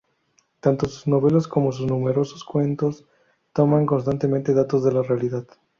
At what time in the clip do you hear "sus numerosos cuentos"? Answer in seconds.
1.71-3.05